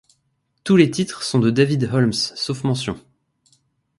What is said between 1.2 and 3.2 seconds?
sont de David Holmes, sauf mentions.